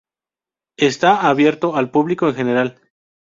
[0.79, 2.81] Está abierto al público en general.